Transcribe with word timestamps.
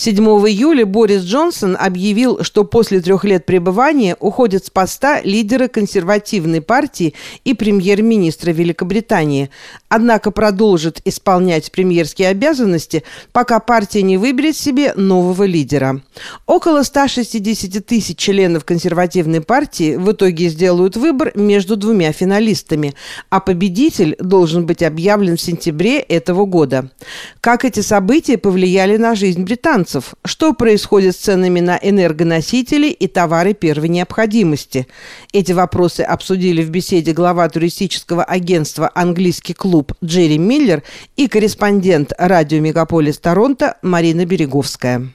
7 0.00 0.16
июля 0.16 0.86
Борис 0.86 1.24
Джонсон 1.24 1.76
объявил, 1.78 2.42
что 2.42 2.64
после 2.64 3.02
трех 3.02 3.24
лет 3.24 3.44
пребывания 3.44 4.16
уходит 4.18 4.64
с 4.64 4.70
поста 4.70 5.20
лидера 5.20 5.68
консервативной 5.68 6.62
партии 6.62 7.12
и 7.44 7.52
премьер-министра 7.52 8.50
Великобритании. 8.50 9.50
Однако 9.90 10.30
продолжит 10.30 11.02
исполнять 11.04 11.70
премьерские 11.70 12.28
обязанности, 12.28 13.02
пока 13.32 13.60
партия 13.60 14.00
не 14.00 14.16
выберет 14.16 14.56
себе 14.56 14.94
нового 14.94 15.44
лидера. 15.44 16.00
Около 16.46 16.82
160 16.82 17.84
тысяч 17.84 18.16
членов 18.16 18.64
консервативной 18.64 19.42
партии 19.42 19.96
в 19.96 20.12
итоге 20.12 20.48
сделают 20.48 20.96
выбор 20.96 21.32
между 21.34 21.76
двумя 21.76 22.12
финалистами, 22.12 22.94
а 23.28 23.40
победитель 23.40 24.16
должен 24.18 24.64
быть 24.64 24.82
объявлен 24.82 25.36
в 25.36 25.42
сентябре 25.42 25.98
этого 25.98 26.46
года. 26.46 26.88
Как 27.42 27.66
эти 27.66 27.80
события 27.80 28.38
повлияли 28.38 28.96
на 28.96 29.14
жизнь 29.14 29.42
британцев? 29.42 29.89
Что 30.24 30.52
происходит 30.52 31.14
с 31.16 31.20
ценами 31.20 31.60
на 31.60 31.78
энергоносители 31.80 32.88
и 32.88 33.06
товары 33.06 33.54
первой 33.54 33.88
необходимости? 33.88 34.86
Эти 35.32 35.52
вопросы 35.52 36.02
обсудили 36.02 36.62
в 36.62 36.70
беседе 36.70 37.12
глава 37.12 37.48
туристического 37.48 38.24
агентства 38.24 38.90
«Английский 38.94 39.54
клуб» 39.54 39.92
Джерри 40.04 40.38
Миллер 40.38 40.82
и 41.16 41.28
корреспондент 41.28 42.12
радио 42.18 42.60
«Мегаполис 42.60 43.18
Торонто» 43.18 43.76
Марина 43.82 44.24
Береговская. 44.24 45.08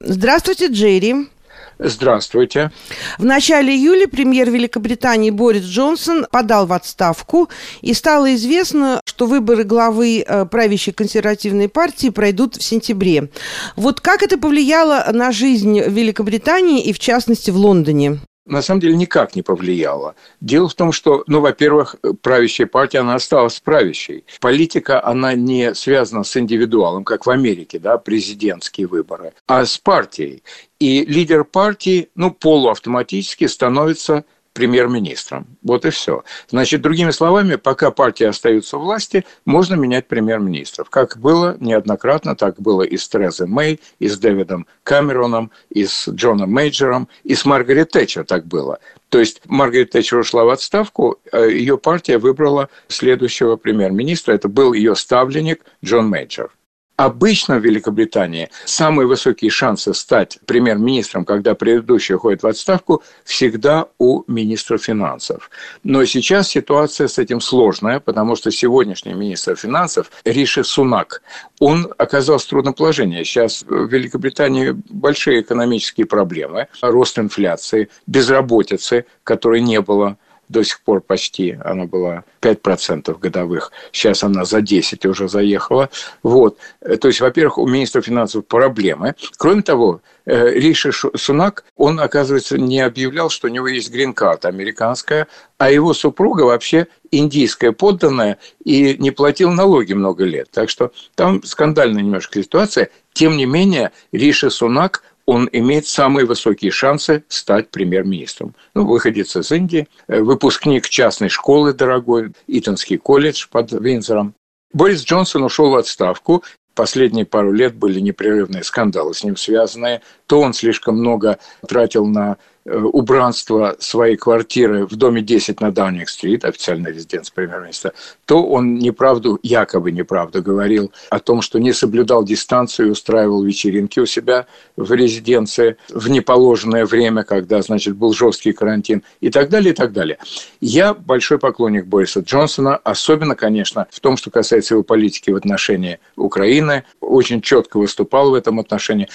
Здравствуйте, 0.00 0.68
Джерри. 0.68 1.28
Здравствуйте. 1.78 2.72
В 3.18 3.24
начале 3.24 3.74
июля 3.74 4.08
премьер 4.08 4.50
Великобритании 4.50 5.30
Борис 5.30 5.64
Джонсон 5.64 6.26
подал 6.30 6.66
в 6.66 6.72
отставку, 6.72 7.48
и 7.82 7.94
стало 7.94 8.34
известно, 8.34 9.00
что 9.04 9.26
выборы 9.26 9.64
главы 9.64 10.24
э, 10.26 10.44
правящей 10.46 10.92
консервативной 10.92 11.68
партии 11.68 12.08
пройдут 12.08 12.56
в 12.56 12.62
сентябре. 12.62 13.30
Вот 13.76 14.00
как 14.00 14.22
это 14.22 14.38
повлияло 14.38 15.06
на 15.12 15.30
жизнь 15.30 15.80
Великобритании 15.80 16.82
и, 16.82 16.92
в 16.92 16.98
частности, 16.98 17.50
в 17.50 17.56
Лондоне? 17.56 18.18
На 18.48 18.62
самом 18.62 18.80
деле 18.80 18.96
никак 18.96 19.36
не 19.36 19.42
повлияло. 19.42 20.14
Дело 20.40 20.68
в 20.68 20.74
том, 20.74 20.92
что, 20.92 21.22
ну, 21.26 21.40
во-первых, 21.40 21.96
правящая 22.22 22.66
партия, 22.66 22.98
она 23.00 23.14
осталась 23.14 23.60
правящей. 23.60 24.24
Политика, 24.40 25.04
она 25.04 25.34
не 25.34 25.74
связана 25.74 26.24
с 26.24 26.36
индивидуалом, 26.36 27.04
как 27.04 27.26
в 27.26 27.30
Америке, 27.30 27.78
да, 27.78 27.98
президентские 27.98 28.86
выборы, 28.86 29.32
а 29.46 29.64
с 29.64 29.78
партией. 29.78 30.42
И 30.80 31.04
лидер 31.04 31.44
партии, 31.44 32.08
ну, 32.14 32.30
полуавтоматически 32.30 33.46
становится 33.46 34.24
премьер-министром. 34.58 35.46
Вот 35.62 35.84
и 35.84 35.90
все. 35.90 36.24
Значит, 36.48 36.82
другими 36.82 37.12
словами, 37.12 37.54
пока 37.54 37.92
партия 37.92 38.28
остается 38.30 38.76
у 38.76 38.80
власти, 38.80 39.24
можно 39.44 39.76
менять 39.76 40.08
премьер-министров. 40.08 40.90
Как 40.90 41.16
было 41.16 41.56
неоднократно, 41.60 42.34
так 42.34 42.60
было 42.60 42.82
и 42.82 42.96
с 42.96 43.08
Терезой 43.08 43.46
Мэй, 43.46 43.80
и 44.00 44.08
с 44.08 44.18
Дэвидом 44.18 44.66
Камероном, 44.82 45.52
и 45.70 45.86
с 45.86 46.08
Джоном 46.08 46.50
Мейджером, 46.50 47.08
и 47.22 47.36
с 47.36 47.44
Маргарет 47.44 47.92
Тэтчер 47.92 48.24
так 48.24 48.46
было. 48.46 48.80
То 49.10 49.20
есть 49.20 49.42
Маргарет 49.44 49.90
Тэтчер 49.90 50.18
ушла 50.18 50.44
в 50.44 50.48
отставку, 50.48 51.18
э, 51.30 51.50
ее 51.52 51.78
партия 51.78 52.18
выбрала 52.18 52.68
следующего 52.88 53.54
премьер-министра. 53.54 54.32
Это 54.32 54.48
был 54.48 54.72
ее 54.72 54.96
ставленник 54.96 55.64
Джон 55.84 56.08
Мейджер. 56.08 56.50
Обычно 56.98 57.58
в 57.58 57.64
Великобритании 57.64 58.50
самые 58.64 59.06
высокие 59.06 59.52
шансы 59.52 59.94
стать 59.94 60.40
премьер-министром, 60.46 61.24
когда 61.24 61.54
предыдущий 61.54 62.16
уходит 62.16 62.42
в 62.42 62.46
отставку, 62.48 63.04
всегда 63.22 63.86
у 63.98 64.24
министра 64.26 64.78
финансов. 64.78 65.48
Но 65.84 66.04
сейчас 66.06 66.48
ситуация 66.48 67.06
с 67.06 67.16
этим 67.18 67.40
сложная, 67.40 68.00
потому 68.00 68.34
что 68.34 68.50
сегодняшний 68.50 69.14
министр 69.14 69.54
финансов 69.54 70.10
Риши 70.24 70.64
Сунак, 70.64 71.22
он 71.60 71.88
оказался 71.98 72.46
в 72.46 72.50
трудном 72.50 72.74
положении. 72.74 73.22
Сейчас 73.22 73.62
в 73.62 73.86
Великобритании 73.86 74.74
большие 74.90 75.42
экономические 75.42 76.06
проблемы, 76.06 76.66
рост 76.82 77.16
инфляции, 77.16 77.90
безработицы, 78.08 79.06
которой 79.22 79.60
не 79.60 79.80
было 79.80 80.16
до 80.48 80.62
сих 80.62 80.80
пор 80.80 81.00
почти, 81.00 81.58
она 81.64 81.84
была 81.84 82.24
5% 82.40 83.18
годовых, 83.18 83.72
сейчас 83.92 84.22
она 84.22 84.44
за 84.44 84.60
10 84.60 85.04
уже 85.06 85.28
заехала. 85.28 85.90
Вот. 86.22 86.58
То 87.00 87.08
есть, 87.08 87.20
во-первых, 87.20 87.58
у 87.58 87.66
министра 87.66 88.00
финансов 88.00 88.46
проблемы. 88.46 89.14
Кроме 89.36 89.62
того, 89.62 90.00
э, 90.24 90.50
Риши 90.54 90.92
Сунак, 90.92 91.64
он, 91.76 92.00
оказывается, 92.00 92.58
не 92.58 92.80
объявлял, 92.80 93.30
что 93.30 93.48
у 93.48 93.50
него 93.50 93.68
есть 93.68 93.90
грин-карта 93.90 94.48
американская, 94.48 95.26
а 95.58 95.70
его 95.70 95.92
супруга 95.92 96.42
вообще 96.42 96.86
индийская 97.10 97.72
подданная 97.72 98.38
и 98.64 98.96
не 98.98 99.10
платил 99.10 99.50
налоги 99.50 99.92
много 99.92 100.24
лет. 100.24 100.48
Так 100.52 100.70
что 100.70 100.92
там 101.14 101.42
скандальная 101.42 102.02
немножко 102.02 102.42
ситуация. 102.42 102.90
Тем 103.12 103.36
не 103.36 103.46
менее, 103.46 103.90
Риши 104.12 104.50
Сунак 104.50 105.02
он 105.28 105.46
имеет 105.52 105.86
самые 105.86 106.24
высокие 106.24 106.70
шансы 106.70 107.22
стать 107.28 107.68
премьер-министром. 107.68 108.54
Ну, 108.72 108.86
выходец 108.86 109.36
из 109.36 109.52
Индии, 109.52 109.86
э, 110.06 110.22
выпускник 110.22 110.88
частной 110.88 111.28
школы 111.28 111.74
дорогой, 111.74 112.32
Итонский 112.46 112.96
колледж 112.96 113.46
под 113.50 113.70
Винзором. 113.72 114.32
Борис 114.72 115.04
Джонсон 115.04 115.44
ушел 115.44 115.68
в 115.68 115.76
отставку. 115.76 116.44
Последние 116.74 117.26
пару 117.26 117.52
лет 117.52 117.74
были 117.74 118.00
непрерывные 118.00 118.64
скандалы 118.64 119.12
с 119.12 119.22
ним 119.22 119.36
связанные. 119.36 120.00
То 120.26 120.40
он 120.40 120.54
слишком 120.54 120.96
много 120.96 121.38
тратил 121.68 122.06
на 122.06 122.38
убранство 122.68 123.76
своей 123.78 124.16
квартиры 124.16 124.86
в 124.86 124.96
доме 124.96 125.22
10 125.22 125.60
на 125.60 125.72
Даунинг-стрит, 125.72 126.44
официальная 126.44 126.92
резиденция 126.92 127.34
премьер-министра, 127.34 127.92
то 128.26 128.44
он 128.44 128.74
неправду, 128.76 129.38
якобы 129.42 129.92
неправду 129.92 130.42
говорил 130.42 130.92
о 131.10 131.18
том, 131.18 131.42
что 131.42 131.58
не 131.58 131.72
соблюдал 131.72 132.24
дистанцию 132.24 132.88
и 132.88 132.90
устраивал 132.90 133.42
вечеринки 133.42 134.00
у 134.00 134.06
себя 134.06 134.46
в 134.76 134.92
резиденции 134.92 135.76
в 135.88 136.08
неположенное 136.08 136.86
время, 136.86 137.24
когда, 137.24 137.62
значит, 137.62 137.96
был 137.96 138.12
жесткий 138.12 138.52
карантин 138.52 139.02
и 139.20 139.30
так 139.30 139.48
далее, 139.48 139.72
и 139.72 139.74
так 139.74 139.92
далее. 139.92 140.18
Я 140.60 140.94
большой 140.94 141.38
поклонник 141.38 141.86
Бориса 141.86 142.20
Джонсона, 142.20 142.76
особенно, 142.76 143.34
конечно, 143.34 143.86
в 143.90 144.00
том, 144.00 144.16
что 144.16 144.30
касается 144.30 144.74
его 144.74 144.82
политики 144.82 145.30
в 145.30 145.36
отношении 145.36 145.98
Украины, 146.16 146.84
очень 147.00 147.40
четко 147.40 147.78
выступал 147.78 148.30
в 148.30 148.34
этом 148.34 148.60
отношении 148.60 149.08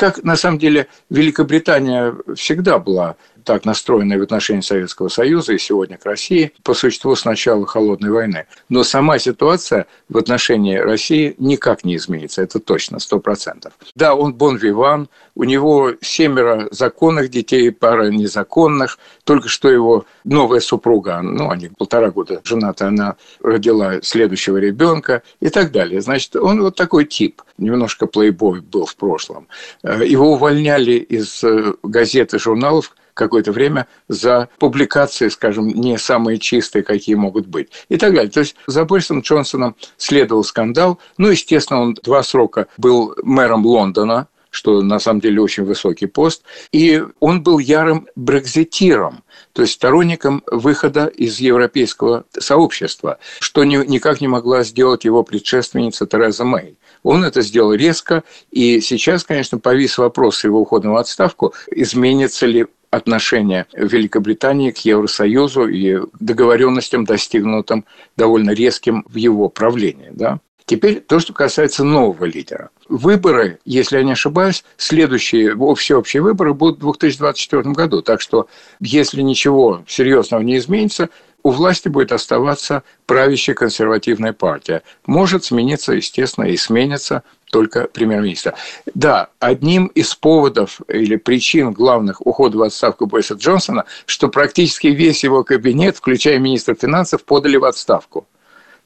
как 0.00 0.24
на 0.24 0.34
самом 0.34 0.58
деле 0.58 0.86
Великобритания 1.10 2.14
всегда 2.34 2.78
была 2.78 3.16
так 3.50 3.64
настроенная 3.64 4.16
в 4.16 4.22
отношении 4.22 4.60
Советского 4.60 5.08
Союза 5.08 5.54
и 5.54 5.58
сегодня 5.58 5.98
к 5.98 6.06
России 6.06 6.52
по 6.62 6.72
существу 6.72 7.16
с 7.16 7.24
начала 7.24 7.66
Холодной 7.66 8.12
войны. 8.12 8.46
Но 8.68 8.84
сама 8.84 9.18
ситуация 9.18 9.86
в 10.08 10.16
отношении 10.18 10.76
России 10.76 11.34
никак 11.38 11.82
не 11.82 11.96
изменится, 11.96 12.42
это 12.42 12.60
точно, 12.60 13.00
сто 13.00 13.18
процентов. 13.18 13.72
Да, 13.96 14.14
он 14.14 14.34
бон-виван, 14.34 15.08
у 15.34 15.42
него 15.42 15.94
семеро 16.00 16.68
законных 16.70 17.28
детей, 17.28 17.72
пара 17.72 18.08
незаконных, 18.08 19.00
только 19.24 19.48
что 19.48 19.68
его 19.68 20.04
новая 20.22 20.60
супруга, 20.60 21.20
ну, 21.20 21.50
они 21.50 21.70
полтора 21.76 22.12
года 22.12 22.40
женаты, 22.44 22.84
она 22.84 23.16
родила 23.42 24.00
следующего 24.00 24.58
ребенка 24.58 25.24
и 25.40 25.48
так 25.48 25.72
далее. 25.72 26.00
Значит, 26.00 26.36
он 26.36 26.62
вот 26.62 26.76
такой 26.76 27.04
тип, 27.04 27.42
немножко 27.58 28.06
плейбой 28.06 28.60
был 28.60 28.86
в 28.86 28.94
прошлом. 28.94 29.48
Э, 29.82 30.06
его 30.06 30.34
увольняли 30.34 30.92
из 30.92 31.42
э, 31.42 31.74
газет 31.82 32.32
и 32.32 32.38
журналов, 32.38 32.94
какое-то 33.14 33.52
время 33.52 33.86
за 34.08 34.48
публикации, 34.58 35.28
скажем, 35.28 35.68
не 35.68 35.98
самые 35.98 36.38
чистые, 36.38 36.82
какие 36.82 37.14
могут 37.14 37.46
быть, 37.46 37.70
и 37.88 37.96
так 37.96 38.14
далее. 38.14 38.30
То 38.30 38.40
есть 38.40 38.56
за 38.66 38.84
Борисом 38.84 39.20
Джонсоном 39.20 39.76
следовал 39.96 40.44
скандал. 40.44 40.98
Ну, 41.18 41.28
естественно, 41.28 41.80
он 41.80 41.94
два 41.94 42.22
срока 42.22 42.66
был 42.76 43.14
мэром 43.22 43.64
Лондона, 43.66 44.28
что 44.50 44.82
на 44.82 44.98
самом 44.98 45.20
деле 45.20 45.40
очень 45.40 45.64
высокий 45.64 46.06
пост. 46.06 46.42
И 46.72 47.02
он 47.20 47.42
был 47.42 47.58
ярым 47.58 48.08
брекзитиром, 48.16 49.22
то 49.52 49.62
есть 49.62 49.74
сторонником 49.74 50.42
выхода 50.46 51.06
из 51.06 51.40
европейского 51.40 52.24
сообщества, 52.38 53.18
что 53.40 53.64
никак 53.64 54.20
не 54.20 54.28
могла 54.28 54.64
сделать 54.64 55.04
его 55.04 55.22
предшественница 55.22 56.06
Тереза 56.06 56.44
Мэй. 56.44 56.76
Он 57.02 57.24
это 57.24 57.40
сделал 57.40 57.72
резко, 57.72 58.24
и 58.50 58.80
сейчас, 58.80 59.24
конечно, 59.24 59.58
повис 59.58 59.96
вопрос 59.96 60.44
его 60.44 60.60
уходом 60.60 60.92
в 60.92 60.96
отставку, 60.96 61.54
изменится 61.70 62.46
ли 62.46 62.66
отношение 62.90 63.66
Великобритании 63.72 64.70
к 64.70 64.78
Евросоюзу 64.78 65.68
и 65.68 66.00
договоренностям, 66.18 67.04
достигнутым 67.04 67.84
довольно 68.16 68.50
резким 68.50 69.04
в 69.08 69.16
его 69.16 69.48
правлении. 69.48 70.10
Да? 70.10 70.40
Теперь 70.70 71.00
то, 71.00 71.18
что 71.18 71.32
касается 71.32 71.82
нового 71.82 72.24
лидера. 72.26 72.70
Выборы, 72.88 73.58
если 73.64 73.96
я 73.96 74.04
не 74.04 74.12
ошибаюсь, 74.12 74.64
следующие 74.76 75.56
всеобщие 75.74 76.22
выборы 76.22 76.54
будут 76.54 76.78
в 76.78 76.82
2024 76.82 77.72
году. 77.72 78.02
Так 78.02 78.20
что, 78.20 78.46
если 78.78 79.22
ничего 79.22 79.82
серьезного 79.88 80.42
не 80.42 80.58
изменится, 80.58 81.08
у 81.42 81.50
власти 81.50 81.88
будет 81.88 82.12
оставаться 82.12 82.82
правящая 83.06 83.54
консервативная 83.54 84.32
партия. 84.32 84.82
Может 85.06 85.44
смениться, 85.44 85.92
естественно, 85.92 86.44
и 86.46 86.56
сменится 86.56 87.22
только 87.50 87.88
премьер-министра. 87.88 88.54
Да, 88.94 89.28
одним 89.38 89.86
из 89.86 90.14
поводов 90.14 90.80
или 90.88 91.16
причин 91.16 91.72
главных 91.72 92.24
ухода 92.26 92.58
в 92.58 92.62
отставку 92.62 93.06
Бориса 93.06 93.34
Джонсона, 93.34 93.84
что 94.06 94.28
практически 94.28 94.88
весь 94.88 95.24
его 95.24 95.44
кабинет, 95.44 95.96
включая 95.96 96.38
министра 96.38 96.74
финансов, 96.74 97.24
подали 97.24 97.56
в 97.56 97.64
отставку. 97.64 98.26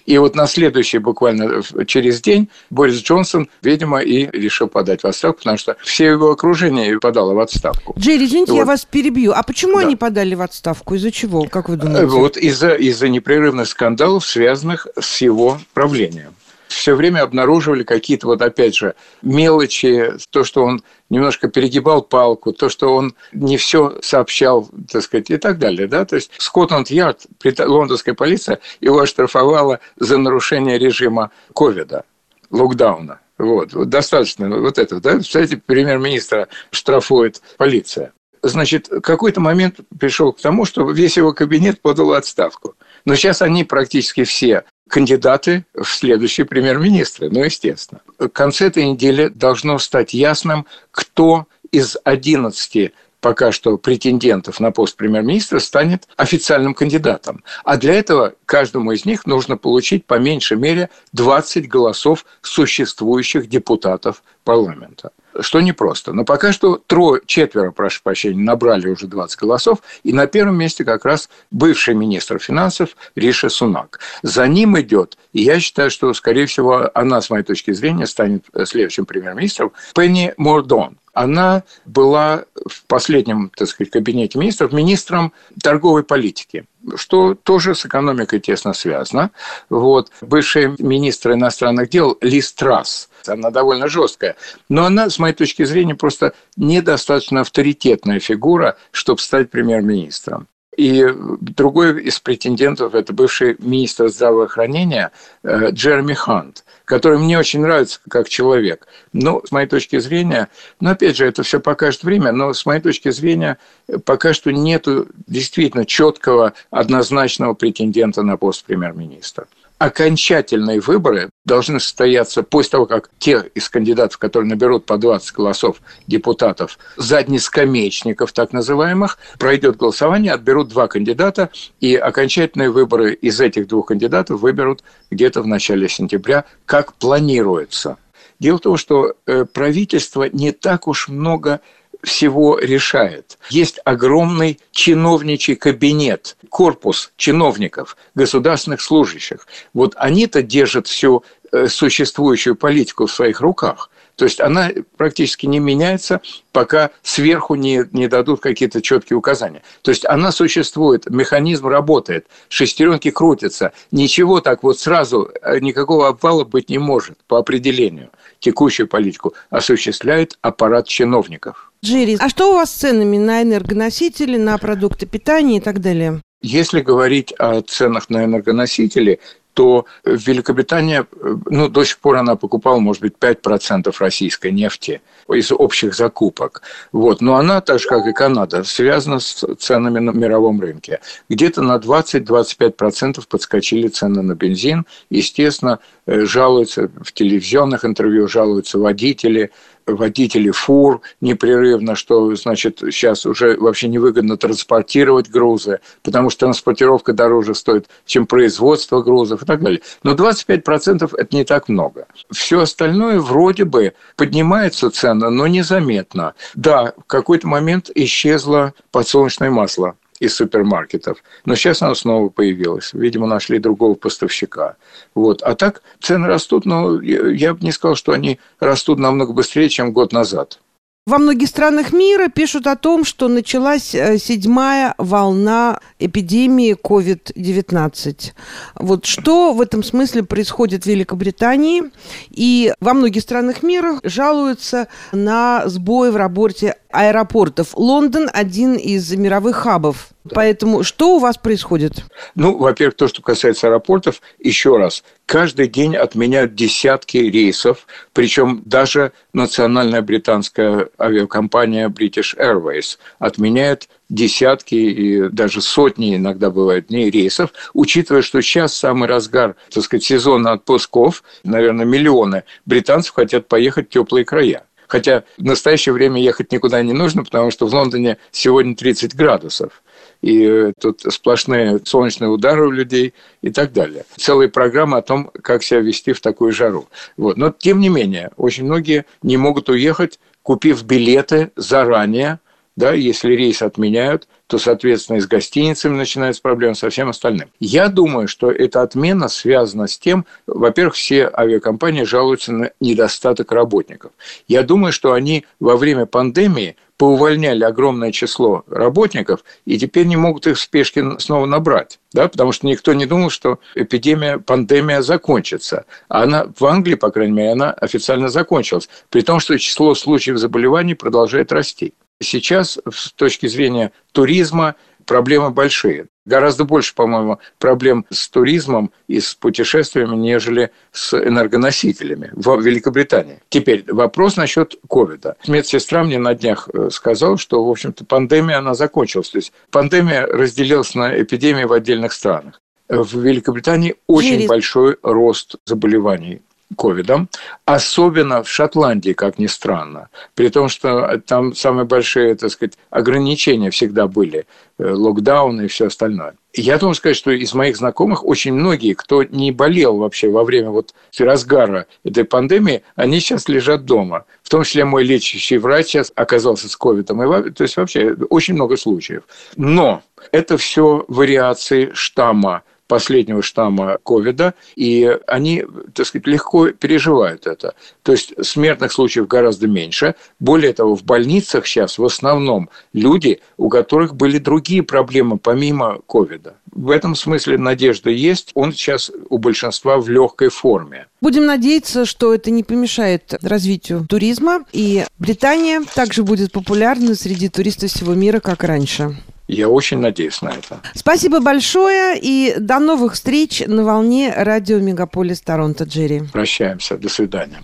И 0.06 0.18
вот 0.18 0.34
на 0.34 0.46
следующий, 0.46 0.98
буквально 0.98 1.62
через 1.86 2.20
день, 2.20 2.48
Борис 2.70 3.02
Джонсон, 3.02 3.48
видимо, 3.62 4.00
и 4.00 4.26
решил 4.36 4.68
подать 4.68 5.02
в 5.02 5.06
отставку, 5.06 5.38
потому 5.38 5.56
что 5.56 5.76
все 5.82 6.06
его 6.06 6.30
окружение 6.30 6.98
подало 7.00 7.34
в 7.34 7.40
отставку. 7.40 7.94
Джерри, 7.98 8.26
извините, 8.26 8.52
вот. 8.52 8.58
я 8.58 8.64
вас 8.64 8.84
перебью. 8.84 9.32
А 9.32 9.42
почему 9.42 9.74
да. 9.76 9.86
они 9.86 9.96
подали 9.96 10.34
в 10.34 10.42
отставку? 10.42 10.94
Из-за 10.94 11.10
чего, 11.10 11.44
как 11.44 11.68
вы 11.68 11.76
думаете? 11.76 12.06
Вот 12.06 12.36
из-за 12.36 12.74
из 12.74 13.00
непрерывных 13.02 13.68
скандалов, 13.68 14.26
связанных 14.26 14.86
с 14.98 15.20
его 15.20 15.58
правлением 15.72 16.34
все 16.68 16.94
время 16.94 17.22
обнаруживали 17.22 17.82
какие-то, 17.82 18.26
вот 18.26 18.42
опять 18.42 18.74
же, 18.76 18.94
мелочи, 19.22 20.12
то, 20.30 20.44
что 20.44 20.64
он 20.64 20.82
немножко 21.10 21.48
перегибал 21.48 22.02
палку, 22.02 22.52
то, 22.52 22.68
что 22.68 22.94
он 22.94 23.14
не 23.32 23.56
все 23.56 23.98
сообщал, 24.02 24.68
так 24.90 25.02
сказать, 25.02 25.30
и 25.30 25.36
так 25.36 25.58
далее. 25.58 25.86
Да? 25.86 26.04
То 26.04 26.16
есть 26.16 26.30
Скотланд-Ярд, 26.38 27.26
лондонская 27.58 28.14
полиция, 28.14 28.60
его 28.80 29.00
оштрафовала 29.00 29.80
за 29.96 30.18
нарушение 30.18 30.78
режима 30.78 31.30
ковида, 31.54 32.04
локдауна. 32.50 33.20
Вот, 33.36 33.70
достаточно 33.88 34.48
вот 34.48 34.78
этого, 34.78 35.00
да? 35.00 35.18
Кстати, 35.18 35.56
премьер-министра 35.56 36.48
штрафует 36.70 37.42
полиция. 37.56 38.12
Значит, 38.42 38.88
какой-то 39.02 39.40
момент 39.40 39.80
пришел 39.98 40.32
к 40.32 40.40
тому, 40.40 40.64
что 40.64 40.88
весь 40.90 41.16
его 41.16 41.32
кабинет 41.32 41.80
подал 41.80 42.12
отставку. 42.12 42.76
Но 43.04 43.16
сейчас 43.16 43.42
они 43.42 43.64
практически 43.64 44.24
все 44.24 44.64
кандидаты 44.88 45.64
в 45.74 45.86
следующие 45.86 46.46
премьер-министры, 46.46 47.30
ну, 47.30 47.42
естественно. 47.42 48.00
К 48.18 48.28
концу 48.28 48.66
этой 48.66 48.86
недели 48.86 49.28
должно 49.28 49.78
стать 49.78 50.14
ясным, 50.14 50.66
кто 50.90 51.46
из 51.70 51.96
11 52.04 52.92
пока 53.20 53.52
что 53.52 53.78
претендентов 53.78 54.60
на 54.60 54.70
пост 54.70 54.96
премьер-министра 54.96 55.58
станет 55.58 56.06
официальным 56.16 56.74
кандидатом. 56.74 57.42
А 57.64 57.78
для 57.78 57.94
этого 57.94 58.34
каждому 58.44 58.92
из 58.92 59.06
них 59.06 59.24
нужно 59.24 59.56
получить 59.56 60.04
по 60.04 60.18
меньшей 60.18 60.58
мере 60.58 60.90
20 61.14 61.66
голосов 61.66 62.26
существующих 62.42 63.48
депутатов 63.48 64.22
парламента 64.44 65.10
что 65.40 65.60
непросто. 65.60 66.12
Но 66.12 66.24
пока 66.24 66.52
что 66.52 66.80
трое, 66.86 67.20
четверо, 67.26 67.70
прошу 67.70 68.00
прощения, 68.02 68.42
набрали 68.42 68.88
уже 68.88 69.06
20 69.06 69.38
голосов, 69.38 69.78
и 70.02 70.12
на 70.12 70.26
первом 70.26 70.56
месте 70.56 70.84
как 70.84 71.04
раз 71.04 71.28
бывший 71.50 71.94
министр 71.94 72.38
финансов 72.38 72.90
Риша 73.14 73.48
Сунак. 73.48 74.00
За 74.22 74.46
ним 74.46 74.78
идет, 74.80 75.16
и 75.32 75.42
я 75.42 75.60
считаю, 75.60 75.90
что, 75.90 76.12
скорее 76.14 76.46
всего, 76.46 76.90
она, 76.94 77.20
с 77.20 77.30
моей 77.30 77.44
точки 77.44 77.72
зрения, 77.72 78.06
станет 78.06 78.44
следующим 78.64 79.06
премьер-министром, 79.06 79.72
Пенни 79.94 80.34
Мордон 80.36 80.98
она 81.14 81.62
была 81.84 82.44
в 82.66 82.84
последнем, 82.86 83.50
так 83.56 83.68
сказать, 83.68 83.92
кабинете 83.92 84.36
министров 84.36 84.72
министром 84.72 85.32
торговой 85.62 86.02
политики 86.02 86.66
что 86.96 87.34
тоже 87.34 87.74
с 87.74 87.86
экономикой 87.86 88.40
тесно 88.40 88.74
связано. 88.74 89.30
Вот. 89.70 90.10
Бывший 90.20 90.74
министр 90.78 91.32
иностранных 91.32 91.88
дел 91.88 92.18
Лиз 92.20 92.52
Трасс, 92.52 93.08
она 93.28 93.50
довольно 93.50 93.88
жесткая, 93.88 94.36
но 94.68 94.84
она, 94.84 95.10
с 95.10 95.18
моей 95.18 95.34
точки 95.34 95.64
зрения, 95.64 95.94
просто 95.94 96.34
недостаточно 96.56 97.40
авторитетная 97.40 98.20
фигура, 98.20 98.76
чтобы 98.92 99.20
стать 99.20 99.50
премьер-министром. 99.50 100.48
И 100.76 101.06
другой 101.40 102.02
из 102.02 102.18
претендентов– 102.18 102.94
это 102.96 103.12
бывший 103.12 103.56
министр 103.58 104.08
здравоохранения 104.08 105.12
э, 105.42 105.70
Джереми 105.70 106.14
Хант, 106.14 106.64
который 106.84 107.18
мне 107.18 107.38
очень 107.38 107.60
нравится 107.60 108.00
как 108.08 108.28
человек. 108.28 108.88
Но, 109.12 109.42
с 109.44 109.52
моей 109.52 109.68
точки 109.68 109.98
зрения, 109.98 110.48
ну, 110.80 110.90
опять 110.90 111.16
же, 111.16 111.26
это 111.26 111.42
все 111.42 111.60
покажет 111.60 112.02
время, 112.02 112.32
но, 112.32 112.52
с 112.52 112.66
моей 112.66 112.80
точки 112.80 113.10
зрения, 113.10 113.58
пока 114.04 114.34
что 114.34 114.52
нет 114.52 114.86
действительно 115.28 115.86
четкого, 115.86 116.54
однозначного 116.70 117.54
претендента 117.54 118.22
на 118.22 118.36
пост 118.36 118.64
премьер-министра 118.64 119.46
окончательные 119.84 120.80
выборы 120.80 121.28
должны 121.44 121.78
состояться 121.78 122.42
после 122.42 122.70
того, 122.70 122.86
как 122.86 123.10
те 123.18 123.50
из 123.54 123.68
кандидатов, 123.68 124.16
которые 124.16 124.48
наберут 124.48 124.86
по 124.86 124.96
20 124.96 125.34
голосов 125.34 125.76
депутатов, 126.06 126.78
заднескамеечников 126.96 128.32
так 128.32 128.54
называемых, 128.54 129.18
пройдет 129.38 129.76
голосование, 129.76 130.32
отберут 130.32 130.68
два 130.68 130.88
кандидата, 130.88 131.50
и 131.80 131.96
окончательные 131.96 132.70
выборы 132.70 133.12
из 133.12 133.38
этих 133.42 133.68
двух 133.68 133.88
кандидатов 133.88 134.40
выберут 134.40 134.82
где-то 135.10 135.42
в 135.42 135.46
начале 135.46 135.86
сентября, 135.86 136.46
как 136.64 136.94
планируется. 136.94 137.98
Дело 138.40 138.56
в 138.56 138.62
том, 138.62 138.78
что 138.78 139.14
э, 139.26 139.44
правительство 139.44 140.26
не 140.32 140.52
так 140.52 140.88
уж 140.88 141.08
много 141.08 141.60
всего 142.04 142.58
решает. 142.58 143.38
Есть 143.50 143.80
огромный 143.84 144.58
чиновничий 144.70 145.56
кабинет, 145.56 146.36
корпус 146.48 147.12
чиновников, 147.16 147.96
государственных 148.14 148.80
служащих. 148.80 149.46
Вот 149.72 149.94
они-то 149.96 150.42
держат 150.42 150.86
всю 150.86 151.24
э, 151.52 151.66
существующую 151.68 152.56
политику 152.56 153.06
в 153.06 153.12
своих 153.12 153.40
руках. 153.40 153.90
То 154.16 154.24
есть 154.24 154.40
она 154.40 154.70
практически 154.96 155.46
не 155.46 155.58
меняется, 155.58 156.20
пока 156.52 156.90
сверху 157.02 157.54
не, 157.54 157.84
не 157.92 158.08
дадут 158.08 158.40
какие-то 158.40 158.80
четкие 158.80 159.16
указания. 159.16 159.62
То 159.82 159.90
есть 159.90 160.06
она 160.06 160.30
существует, 160.32 161.10
механизм 161.10 161.66
работает, 161.66 162.26
шестеренки 162.48 163.10
крутятся. 163.10 163.72
Ничего 163.90 164.40
так 164.40 164.62
вот 164.62 164.78
сразу, 164.78 165.30
э, 165.42 165.58
никакого 165.60 166.08
обвала 166.08 166.44
быть 166.44 166.70
не 166.70 166.78
может 166.78 167.18
по 167.26 167.38
определению. 167.38 168.10
Текущую 168.38 168.88
политику 168.88 169.34
осуществляет 169.50 170.38
аппарат 170.42 170.86
чиновников. 170.86 171.72
Джерри, 171.84 172.16
а 172.18 172.28
что 172.28 172.52
у 172.52 172.54
вас 172.54 172.70
с 172.70 172.78
ценами 172.78 173.18
на 173.18 173.42
энергоносители, 173.42 174.36
на 174.36 174.56
продукты 174.58 175.06
питания 175.06 175.58
и 175.58 175.60
так 175.60 175.80
далее? 175.80 176.22
Если 176.40 176.80
говорить 176.80 177.32
о 177.38 177.62
ценах 177.62 178.10
на 178.10 178.24
энергоносители, 178.24 179.20
то 179.54 179.86
Великобритания, 180.04 181.06
ну, 181.46 181.68
до 181.68 181.84
сих 181.84 181.98
пор 181.98 182.16
она 182.16 182.36
покупала, 182.36 182.78
может 182.80 183.00
быть, 183.00 183.14
5% 183.18 183.94
российской 183.98 184.50
нефти 184.50 185.00
из 185.28 185.52
общих 185.52 185.94
закупок. 185.94 186.62
Вот. 186.92 187.20
Но 187.20 187.36
она, 187.36 187.60
так 187.60 187.78
же, 187.78 187.88
как 187.88 188.06
и 188.06 188.12
Канада, 188.12 188.64
связана 188.64 189.20
с 189.20 189.44
ценами 189.58 190.00
на 190.00 190.10
мировом 190.10 190.60
рынке. 190.60 191.00
Где-то 191.28 191.62
на 191.62 191.76
20-25% 191.76 193.24
подскочили 193.28 193.88
цены 193.88 194.22
на 194.22 194.34
бензин. 194.34 194.86
Естественно, 195.08 195.78
э, 196.06 196.24
жалуются 196.26 196.90
в 197.00 197.12
телевизионных 197.12 197.84
интервью, 197.84 198.28
жалуются 198.28 198.78
водители, 198.78 199.50
водители 199.86 200.50
фур 200.50 201.00
непрерывно, 201.20 201.94
что, 201.94 202.34
значит, 202.34 202.78
сейчас 202.78 203.26
уже 203.26 203.56
вообще 203.56 203.88
невыгодно 203.88 204.36
транспортировать 204.36 205.30
грузы, 205.30 205.80
потому 206.02 206.30
что 206.30 206.46
транспортировка 206.46 207.12
дороже 207.12 207.54
стоит, 207.54 207.88
чем 208.06 208.26
производство 208.26 209.02
грузов 209.02 209.42
и 209.42 209.46
так 209.46 209.62
далее. 209.62 209.80
Но 210.02 210.14
25% 210.14 211.14
это 211.16 211.36
не 211.36 211.44
так 211.44 211.68
много. 211.68 212.06
Все 212.30 212.60
остальное 212.60 213.20
вроде 213.20 213.64
бы 213.64 213.94
поднимается 214.16 214.90
цена, 214.90 215.30
но 215.30 215.46
незаметно. 215.46 216.34
Да, 216.54 216.94
в 216.96 217.04
какой-то 217.04 217.46
момент 217.46 217.90
исчезло 217.94 218.74
подсолнечное 218.90 219.50
масло 219.50 219.96
из 220.20 220.34
супермаркетов. 220.34 221.22
Но 221.44 221.54
сейчас 221.54 221.82
оно 221.82 221.94
снова 221.94 222.28
появилось. 222.28 222.92
Видимо, 222.92 223.26
нашли 223.26 223.58
другого 223.58 223.94
поставщика. 223.94 224.76
Вот. 225.14 225.42
А 225.42 225.54
так 225.54 225.82
цены 226.00 226.26
растут, 226.26 226.64
но 226.64 227.00
я 227.00 227.54
бы 227.54 227.60
не 227.60 227.72
сказал, 227.72 227.96
что 227.96 228.12
они 228.12 228.38
растут 228.60 228.98
намного 228.98 229.32
быстрее, 229.32 229.68
чем 229.68 229.92
год 229.92 230.12
назад. 230.12 230.60
Во 231.06 231.18
многих 231.18 231.48
странах 231.48 231.92
мира 231.92 232.28
пишут 232.28 232.66
о 232.66 232.76
том, 232.76 233.04
что 233.04 233.28
началась 233.28 233.94
э, 233.94 234.16
седьмая 234.16 234.94
волна 234.96 235.78
эпидемии 235.98 236.74
COVID-19. 236.74 238.32
Вот 238.76 239.04
что 239.04 239.52
в 239.52 239.60
этом 239.60 239.82
смысле 239.82 240.22
происходит 240.22 240.84
в 240.84 240.86
Великобритании? 240.86 241.82
И 242.30 242.72
во 242.80 242.94
многих 242.94 243.20
странах 243.20 243.62
мира 243.62 244.00
жалуются 244.02 244.88
на 245.12 245.68
сбои 245.68 246.08
в 246.08 246.16
работе 246.16 246.76
аэропортов. 246.90 247.74
Лондон– 247.74 248.30
один 248.32 248.76
из 248.76 249.12
мировых 249.14 249.56
хабов. 249.56 250.13
Поэтому 250.32 250.82
что 250.82 251.16
у 251.16 251.18
вас 251.18 251.36
происходит? 251.36 252.04
Ну, 252.34 252.56
во-первых, 252.56 252.96
то, 252.96 253.08
что 253.08 253.20
касается 253.20 253.66
аэропортов, 253.66 254.22
еще 254.38 254.78
раз, 254.78 255.04
каждый 255.26 255.68
день 255.68 255.96
отменяют 255.96 256.54
десятки 256.54 257.18
рейсов, 257.18 257.86
причем 258.14 258.62
даже 258.64 259.12
национальная 259.34 260.00
британская 260.00 260.88
авиакомпания 260.98 261.88
British 261.88 262.36
Airways 262.38 262.96
отменяет 263.18 263.88
десятки 264.08 264.74
и 264.74 265.28
даже 265.28 265.60
сотни 265.60 266.16
иногда 266.16 266.50
бывает 266.50 266.86
дней 266.86 267.10
рейсов, 267.10 267.50
учитывая, 267.74 268.22
что 268.22 268.40
сейчас 268.40 268.74
самый 268.74 269.08
разгар, 269.08 269.56
так 269.70 269.84
сказать, 269.84 270.04
сезона 270.04 270.52
отпусков, 270.52 271.22
наверное, 271.42 271.84
миллионы 271.84 272.44
британцев 272.64 273.14
хотят 273.14 273.46
поехать 273.46 273.88
в 273.88 273.90
теплые 273.90 274.24
края. 274.24 274.64
Хотя 274.86 275.24
в 275.38 275.42
настоящее 275.42 275.92
время 275.92 276.20
ехать 276.22 276.52
никуда 276.52 276.82
не 276.82 276.92
нужно, 276.92 277.24
потому 277.24 277.50
что 277.50 277.66
в 277.66 277.74
Лондоне 277.74 278.18
сегодня 278.30 278.76
30 278.76 279.14
градусов. 279.16 279.82
И 280.24 280.42
э, 280.42 280.72
тут 280.80 281.02
сплошные 281.10 281.80
солнечные 281.84 282.30
удары 282.30 282.66
у 282.66 282.70
людей 282.70 283.12
и 283.42 283.50
так 283.50 283.74
далее. 283.74 284.06
Целая 284.16 284.48
программа 284.48 284.96
о 284.96 285.02
том, 285.02 285.30
как 285.42 285.62
себя 285.62 285.80
вести 285.80 286.14
в 286.14 286.22
такую 286.22 286.50
жару. 286.50 286.88
Вот. 287.18 287.36
Но, 287.36 287.50
тем 287.50 287.78
не 287.78 287.90
менее, 287.90 288.30
очень 288.38 288.64
многие 288.64 289.04
не 289.22 289.36
могут 289.36 289.68
уехать, 289.68 290.18
купив 290.42 290.82
билеты 290.82 291.50
заранее 291.56 292.40
Да, 292.76 292.92
если 292.92 293.34
рейс 293.34 293.62
отменяют, 293.62 294.26
то, 294.48 294.58
соответственно, 294.58 295.18
и 295.18 295.20
с 295.20 295.28
гостиницами 295.28 295.96
начинаются 295.96 296.42
проблемы, 296.42 296.74
со 296.74 296.90
всем 296.90 297.08
остальным. 297.08 297.50
Я 297.60 297.88
думаю, 297.88 298.26
что 298.26 298.50
эта 298.50 298.82
отмена 298.82 299.28
связана 299.28 299.86
с 299.86 299.96
тем, 299.96 300.26
во-первых, 300.48 300.94
все 300.94 301.30
авиакомпании 301.32 302.02
жалуются 302.02 302.52
на 302.52 302.70
недостаток 302.80 303.52
работников. 303.52 304.10
Я 304.48 304.64
думаю, 304.64 304.92
что 304.92 305.12
они 305.12 305.44
во 305.60 305.76
время 305.76 306.06
пандемии 306.06 306.76
поувольняли 306.96 307.62
огромное 307.64 308.10
число 308.10 308.64
работников, 308.68 309.44
и 309.64 309.78
теперь 309.78 310.06
не 310.06 310.16
могут 310.16 310.46
их 310.46 310.56
в 310.56 310.60
спешке 310.60 311.18
снова 311.18 311.46
набрать. 311.46 312.00
Да, 312.12 312.28
потому 312.28 312.52
что 312.52 312.66
никто 312.66 312.92
не 312.92 313.06
думал, 313.06 313.30
что 313.30 313.60
эпидемия, 313.74 314.38
пандемия 314.38 315.02
закончится. 315.02 315.86
А 316.08 316.24
она 316.24 316.46
в 316.58 316.64
Англии, 316.64 316.94
по 316.94 317.10
крайней 317.10 317.34
мере, 317.34 317.52
она 317.52 317.72
официально 317.72 318.28
закончилась. 318.28 318.88
При 319.10 319.22
том, 319.22 319.38
что 319.38 319.58
число 319.58 319.94
случаев 319.94 320.38
заболеваний 320.38 320.94
продолжает 320.94 321.52
расти. 321.52 321.94
Сейчас, 322.24 322.78
с 322.90 323.12
точки 323.12 323.46
зрения 323.46 323.92
туризма, 324.12 324.74
проблемы 325.04 325.50
большие. 325.50 326.06
Гораздо 326.26 326.64
больше, 326.64 326.94
по-моему, 326.94 327.38
проблем 327.58 328.06
с 328.10 328.28
туризмом 328.28 328.90
и 329.08 329.20
с 329.20 329.34
путешествиями, 329.34 330.16
нежели 330.16 330.70
с 330.90 331.12
энергоносителями 331.12 332.30
в 332.32 332.60
Великобритании. 332.60 333.40
Теперь 333.50 333.84
вопрос 333.88 334.36
насчет 334.36 334.74
ковида. 334.88 335.36
Медсестра 335.46 336.02
мне 336.02 336.18
на 336.18 336.34
днях 336.34 336.68
э, 336.72 336.88
сказала, 336.90 337.36
что, 337.36 337.62
в 337.64 337.70
общем-то, 337.70 338.06
пандемия, 338.06 338.58
она 338.58 338.74
закончилась. 338.74 339.30
То 339.30 339.38
есть 339.38 339.52
пандемия 339.70 340.26
разделилась 340.26 340.94
на 340.94 341.20
эпидемии 341.20 341.64
в 341.64 341.72
отдельных 341.74 342.14
странах. 342.14 342.60
В 342.88 343.20
Великобритании 343.20 343.96
очень 344.06 344.36
Через... 344.36 344.48
большой 344.48 344.96
рост 345.02 345.56
заболеваний 345.66 346.40
ковидом, 346.74 347.28
особенно 347.64 348.42
в 348.42 348.48
Шотландии, 348.48 349.12
как 349.12 349.38
ни 349.38 349.46
странно, 349.46 350.08
при 350.34 350.48
том, 350.48 350.68
что 350.68 351.20
там 351.26 351.54
самые 351.54 351.86
большие, 351.86 352.34
так 352.34 352.50
сказать, 352.50 352.74
ограничения 352.90 353.70
всегда 353.70 354.06
были, 354.06 354.46
э, 354.78 354.90
локдауны 354.90 355.62
и 355.62 355.68
все 355.68 355.86
остальное. 355.86 356.34
Я 356.56 356.78
должен 356.78 356.94
сказать, 356.94 357.16
что 357.16 357.32
из 357.32 357.52
моих 357.52 357.76
знакомых 357.76 358.24
очень 358.24 358.52
многие, 358.52 358.94
кто 358.94 359.24
не 359.24 359.50
болел 359.50 359.96
вообще 359.96 360.30
во 360.30 360.44
время 360.44 360.70
вот 360.70 360.94
разгара 361.18 361.86
этой 362.04 362.24
пандемии, 362.24 362.82
они 362.94 363.18
сейчас 363.18 363.48
лежат 363.48 363.84
дома. 363.84 364.24
В 364.42 364.50
том 364.50 364.62
числе 364.62 364.84
мой 364.84 365.02
лечащий 365.02 365.58
врач 365.58 365.86
сейчас 365.86 366.12
оказался 366.14 366.68
с 366.68 366.76
ковидом. 366.76 367.52
То 367.54 367.62
есть 367.62 367.76
вообще 367.76 368.14
очень 368.30 368.54
много 368.54 368.76
случаев. 368.76 369.24
Но 369.56 370.02
это 370.30 370.56
все 370.56 371.04
вариации 371.08 371.90
штамма 371.92 372.62
последнего 372.86 373.42
штамма 373.42 373.98
ковида, 374.04 374.54
и 374.76 375.18
они, 375.26 375.64
так 375.94 376.06
сказать, 376.06 376.26
легко 376.26 376.68
переживают 376.68 377.46
это. 377.46 377.74
То 378.02 378.12
есть 378.12 378.34
смертных 378.44 378.92
случаев 378.92 379.26
гораздо 379.26 379.66
меньше. 379.66 380.14
Более 380.38 380.72
того, 380.72 380.94
в 380.94 381.04
больницах 381.04 381.66
сейчас 381.66 381.98
в 381.98 382.04
основном 382.04 382.68
люди, 382.92 383.40
у 383.56 383.68
которых 383.68 384.14
были 384.14 384.38
другие 384.38 384.82
проблемы 384.82 385.38
помимо 385.38 386.00
ковида. 386.06 386.56
В 386.72 386.90
этом 386.90 387.14
смысле 387.14 387.56
надежда 387.56 388.10
есть. 388.10 388.50
Он 388.54 388.72
сейчас 388.72 389.10
у 389.30 389.38
большинства 389.38 389.98
в 389.98 390.08
легкой 390.08 390.48
форме. 390.48 391.06
Будем 391.20 391.46
надеяться, 391.46 392.04
что 392.04 392.34
это 392.34 392.50
не 392.50 392.64
помешает 392.64 393.34
развитию 393.42 394.06
туризма, 394.08 394.64
и 394.72 395.04
Британия 395.18 395.82
также 395.94 396.22
будет 396.24 396.52
популярна 396.52 397.14
среди 397.14 397.48
туристов 397.48 397.90
всего 397.90 398.14
мира, 398.14 398.40
как 398.40 398.64
раньше. 398.64 399.16
Я 399.46 399.68
очень 399.68 399.98
надеюсь 399.98 400.40
на 400.40 400.48
это. 400.48 400.80
Спасибо 400.94 401.40
большое 401.40 402.18
и 402.18 402.54
до 402.58 402.78
новых 402.78 403.12
встреч 403.12 403.62
на 403.66 403.84
волне 403.84 404.32
радио 404.34 404.78
Мегаполис 404.78 405.40
Торонто, 405.42 405.84
Джерри. 405.84 406.22
Прощаемся. 406.32 406.96
До 406.96 407.08
свидания. 407.08 407.62